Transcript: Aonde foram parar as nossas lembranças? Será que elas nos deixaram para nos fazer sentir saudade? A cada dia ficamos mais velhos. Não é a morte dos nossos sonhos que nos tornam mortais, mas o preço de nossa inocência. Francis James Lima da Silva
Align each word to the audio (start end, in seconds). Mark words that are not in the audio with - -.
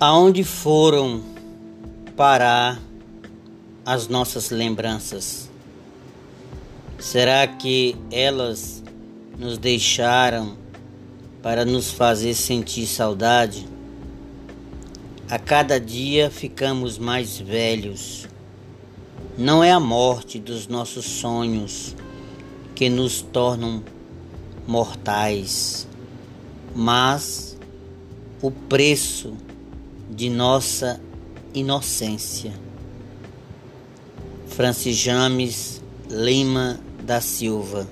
Aonde 0.00 0.42
foram 0.42 1.22
parar 2.16 2.82
as 3.86 4.08
nossas 4.08 4.50
lembranças? 4.50 5.48
Será 6.98 7.46
que 7.46 7.94
elas 8.10 8.82
nos 9.38 9.56
deixaram 9.56 10.56
para 11.40 11.64
nos 11.64 11.92
fazer 11.92 12.34
sentir 12.34 12.88
saudade? 12.88 13.68
A 15.30 15.38
cada 15.38 15.78
dia 15.78 16.28
ficamos 16.28 16.98
mais 16.98 17.38
velhos. 17.38 18.26
Não 19.38 19.62
é 19.62 19.70
a 19.70 19.78
morte 19.78 20.40
dos 20.40 20.66
nossos 20.66 21.04
sonhos 21.04 21.94
que 22.74 22.88
nos 22.90 23.22
tornam 23.22 23.80
mortais, 24.66 25.86
mas 26.74 27.56
o 28.42 28.50
preço 28.50 29.36
de 30.14 30.30
nossa 30.30 31.00
inocência. 31.52 32.52
Francis 34.48 34.96
James 34.96 35.82
Lima 36.08 36.78
da 37.02 37.20
Silva 37.20 37.88